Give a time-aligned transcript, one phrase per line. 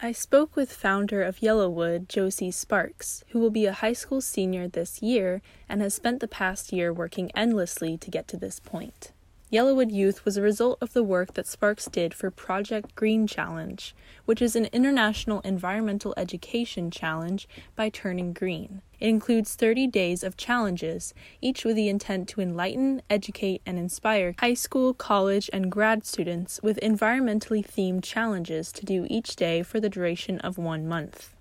[0.00, 4.68] I spoke with founder of Yellowwood, Josie Sparks, who will be a high school senior
[4.68, 9.10] this year and has spent the past year working endlessly to get to this point.
[9.50, 13.94] Yellowwood Youth was a result of the work that Sparks did for Project Green Challenge,
[14.26, 18.82] which is an international environmental education challenge by Turning Green.
[19.00, 24.34] It includes 30 days of challenges, each with the intent to enlighten, educate, and inspire
[24.38, 29.80] high school, college, and grad students with environmentally themed challenges to do each day for
[29.80, 31.32] the duration of one month.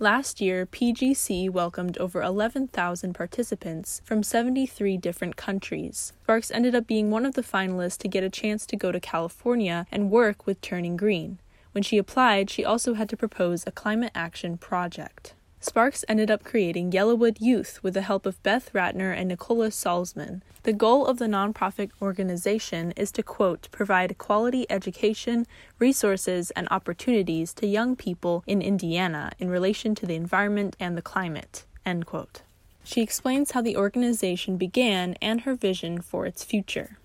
[0.00, 6.12] Last year, PGC welcomed over 11,000 participants from 73 different countries.
[6.24, 8.98] Sparks ended up being one of the finalists to get a chance to go to
[8.98, 11.38] California and work with Turning Green.
[11.70, 15.34] When she applied, she also had to propose a climate action project.
[15.64, 20.42] Sparks ended up creating Yellowwood Youth with the help of Beth Rattner and Nicola Salzman.
[20.64, 25.46] The goal of the nonprofit organization is to, quote, provide quality education,
[25.78, 31.02] resources, and opportunities to young people in Indiana in relation to the environment and the
[31.02, 32.42] climate, end quote.
[32.82, 36.98] She explains how the organization began and her vision for its future.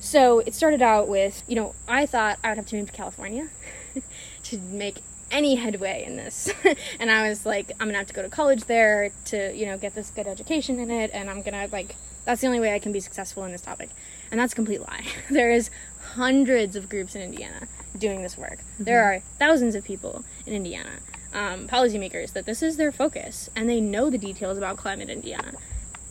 [0.00, 2.96] So it started out with, you know, I thought I would have to move to
[2.96, 3.50] California
[4.44, 6.52] to make any headway in this.
[7.00, 9.78] and I was like, I'm gonna have to go to college there to, you know,
[9.78, 12.78] get this good education in it, and I'm gonna, like, that's the only way I
[12.78, 13.90] can be successful in this topic.
[14.30, 15.04] And that's a complete lie.
[15.30, 15.70] there is
[16.14, 18.58] hundreds of groups in Indiana doing this work.
[18.58, 18.84] Mm-hmm.
[18.84, 20.90] There are thousands of people in Indiana,
[21.32, 25.18] um, policymakers, that this is their focus, and they know the details about climate in
[25.18, 25.52] Indiana.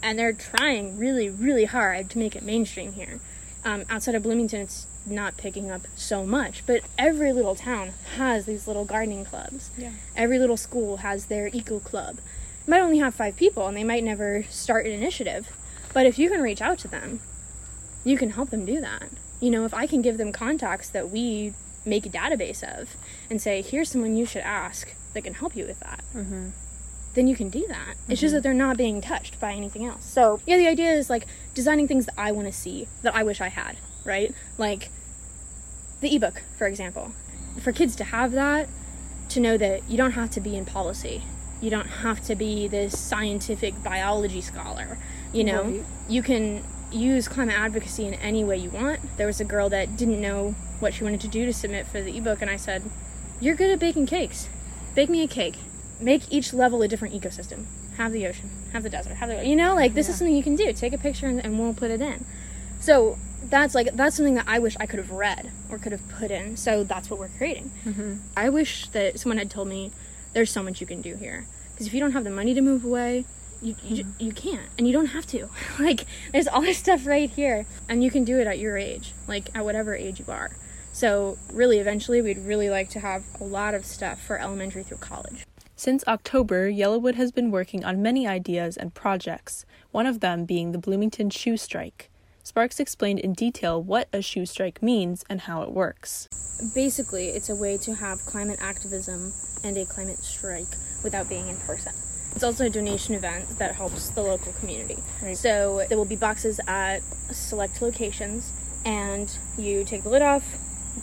[0.01, 3.19] And they're trying really, really hard to make it mainstream here.
[3.65, 8.45] Um, outside of Bloomington, it's not picking up so much, but every little town has
[8.45, 9.71] these little gardening clubs.
[9.75, 9.93] Yeah.
[10.15, 12.19] Every little school has their eco club.
[12.61, 15.51] It might only have five people and they might never start an initiative,
[15.93, 17.21] but if you can reach out to them,
[18.03, 19.09] you can help them do that.
[19.39, 21.53] You know, if I can give them contacts that we
[21.85, 22.95] make a database of
[23.29, 26.03] and say, here's someone you should ask that can help you with that.
[26.15, 26.49] Mm-hmm
[27.15, 27.87] then you can do that.
[27.87, 28.11] Mm-hmm.
[28.11, 28.35] It's just mm-hmm.
[28.35, 30.05] that they're not being touched by anything else.
[30.05, 33.23] So, yeah, the idea is like designing things that I want to see, that I
[33.23, 34.33] wish I had, right?
[34.57, 34.89] Like
[36.01, 37.13] the ebook, for example.
[37.61, 38.67] For kids to have that,
[39.29, 41.23] to know that you don't have to be in policy,
[41.61, 44.97] you don't have to be this scientific biology scholar,
[45.33, 45.83] you know, right.
[46.07, 48.99] you can use climate advocacy in any way you want.
[49.17, 52.01] There was a girl that didn't know what she wanted to do to submit for
[52.01, 52.83] the ebook, and I said,
[53.39, 54.49] You're good at baking cakes.
[54.93, 55.55] Bake me a cake
[55.99, 57.65] make each level a different ecosystem.
[57.97, 60.11] Have the ocean, have the desert, have the you know like this yeah.
[60.11, 60.73] is something you can do.
[60.73, 62.25] Take a picture and, and we'll put it in.
[62.79, 63.17] So
[63.49, 66.31] that's like that's something that I wish I could have read or could have put
[66.31, 66.57] in.
[66.57, 67.71] So that's what we're creating.
[67.85, 68.15] Mm-hmm.
[68.35, 69.91] I wish that someone had told me
[70.33, 72.61] there's so much you can do here because if you don't have the money to
[72.61, 73.25] move away,
[73.61, 74.23] you you, mm-hmm.
[74.23, 75.49] you can't and you don't have to.
[75.79, 79.13] like there's all this stuff right here and you can do it at your age,
[79.27, 80.51] like at whatever age you are.
[80.95, 84.97] So really, eventually, we'd really like to have a lot of stuff for elementary through
[84.97, 85.45] college.
[85.77, 90.71] Since October, Yellowwood has been working on many ideas and projects, one of them being
[90.71, 92.09] the Bloomington Shoe Strike.
[92.43, 96.29] Sparks explained in detail what a shoe strike means and how it works.
[96.73, 99.33] Basically, it's a way to have climate activism
[99.65, 101.91] and a climate strike without being in person.
[102.33, 104.97] It's also a donation event that helps the local community.
[105.21, 105.35] Right.
[105.35, 108.53] So there will be boxes at select locations,
[108.85, 110.45] and you take the lid off,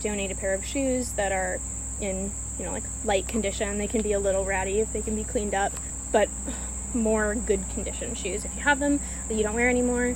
[0.01, 1.61] donate a pair of shoes that are
[2.01, 2.31] in
[2.63, 3.79] you know like light condition.
[3.79, 5.73] They can be a little ratty if they can be cleaned up
[6.13, 6.29] but
[6.95, 10.15] more good condition shoes if you have them that you don't wear anymore.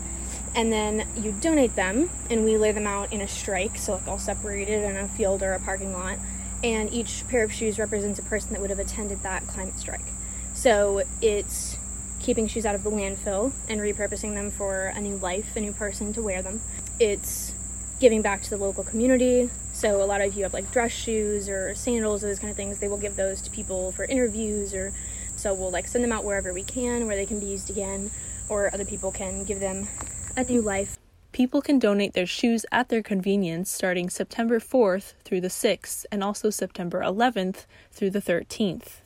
[0.55, 4.07] And then you donate them and we lay them out in a strike so like
[4.07, 6.19] all separated in a field or a parking lot.
[6.63, 10.07] And each pair of shoes represents a person that would have attended that climate strike.
[10.55, 11.77] So it's
[12.21, 15.73] keeping shoes out of the landfill and repurposing them for a new life a new
[15.73, 16.61] person to wear them.
[17.01, 17.53] It's
[17.99, 19.51] giving back to the local community.
[19.77, 22.57] So a lot of you have like dress shoes or sandals or those kind of
[22.57, 22.79] things.
[22.79, 24.95] They will give those to people for interviews or
[25.37, 28.11] so we'll like send them out wherever we can where they can be used again
[28.49, 29.87] or other people can give them
[30.35, 30.97] a new life.
[31.33, 36.25] People can donate their shoes at their convenience starting September 4th through the 6th and
[36.25, 39.01] also September 11th through the 13th.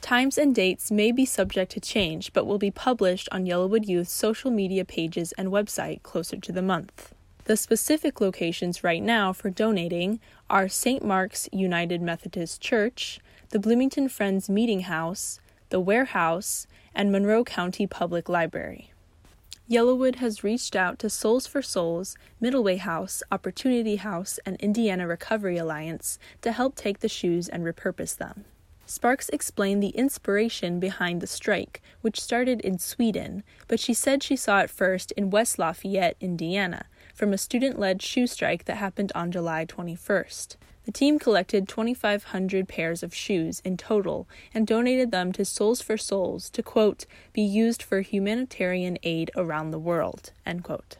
[0.00, 4.12] Times and dates may be subject to change but will be published on Yellowwood Youth's
[4.12, 7.14] social media pages and website closer to the month.
[7.44, 11.04] The specific locations right now for donating are St.
[11.04, 15.40] Mark's United Methodist Church, the Bloomington Friends Meeting House,
[15.70, 18.92] the Warehouse, and Monroe County Public Library.
[19.70, 25.56] Yellowwood has reached out to Soles for Souls, Middleway House, Opportunity House, and Indiana Recovery
[25.56, 28.44] Alliance to help take the shoes and repurpose them.
[28.84, 34.34] Sparks explained the inspiration behind the strike, which started in Sweden, but she said she
[34.34, 36.86] saw it first in West Lafayette, Indiana,
[37.20, 40.56] from a student led shoe strike that happened on July 21st.
[40.86, 45.98] The team collected 2,500 pairs of shoes in total and donated them to Soles for
[45.98, 50.96] Souls to, quote, be used for humanitarian aid around the world, end quote.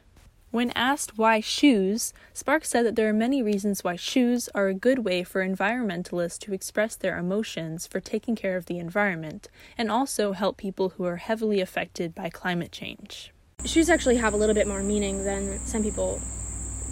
[0.50, 4.74] When asked why shoes, Sparks said that there are many reasons why shoes are a
[4.74, 9.90] good way for environmentalists to express their emotions for taking care of the environment and
[9.90, 13.32] also help people who are heavily affected by climate change.
[13.64, 16.20] Shoes actually have a little bit more meaning than some people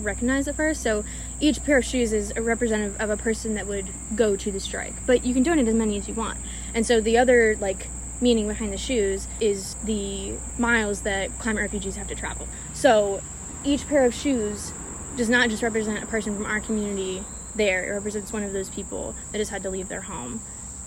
[0.00, 0.82] recognize at first.
[0.82, 1.04] So
[1.40, 4.60] each pair of shoes is a representative of a person that would go to the
[4.60, 6.38] strike, but you can donate as many as you want.
[6.74, 7.88] And so the other like
[8.20, 12.48] meaning behind the shoes is the miles that climate refugees have to travel.
[12.72, 13.22] So
[13.64, 14.72] each pair of shoes
[15.16, 17.24] does not just represent a person from our community
[17.54, 20.40] there, it represents one of those people that has had to leave their home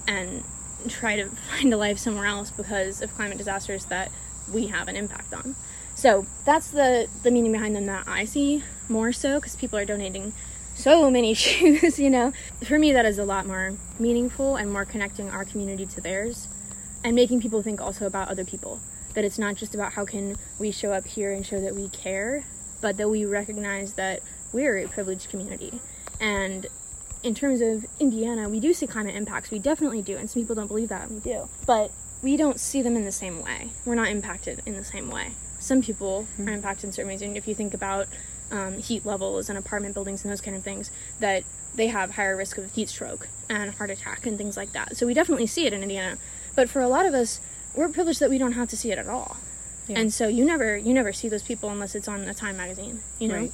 [0.07, 0.44] and
[0.88, 4.12] try to find a life somewhere else because of climate disasters that
[4.52, 5.56] we have an impact on.
[5.96, 9.86] So that's the, the meaning behind them that I see more so because people are
[9.86, 10.34] donating
[10.76, 12.34] so many shoes, you know.
[12.64, 16.48] For me, that is a lot more meaningful and more connecting our community to theirs
[17.04, 18.80] and making people think also about other people.
[19.14, 21.90] That it's not just about how can we show up here and show that we
[21.90, 22.46] care,
[22.80, 24.22] but that we recognize that
[24.54, 25.82] we're a privileged community.
[26.20, 26.68] And
[27.24, 29.52] in terms of Indiana, we do see climate impacts.
[29.52, 30.18] We definitely do.
[30.18, 31.50] And some people don't believe that, and we do.
[31.66, 33.69] But we don't see them in the same way.
[33.85, 35.33] We're not impacted in the same way.
[35.59, 36.47] Some people mm-hmm.
[36.47, 37.21] are impacted in certain ways.
[37.21, 38.07] And if you think about
[38.51, 41.44] um, heat levels and apartment buildings and those kind of things, that
[41.75, 44.97] they have higher risk of heat stroke and heart attack and things like that.
[44.97, 46.18] So we definitely see it in Indiana.
[46.56, 47.39] But for a lot of us,
[47.75, 49.38] we're privileged that we don't have to see it at all.
[49.88, 50.00] Yeah.
[50.00, 53.00] And so you never you never see those people unless it's on a Time magazine,
[53.19, 53.35] you know.
[53.35, 53.51] Right.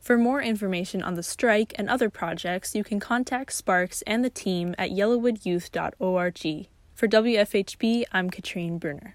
[0.00, 4.30] For more information on the strike and other projects, you can contact Sparks and the
[4.30, 6.68] team at yellowwoodyouth.org.
[6.96, 9.14] For WFHB, I'm Katrine Bruner.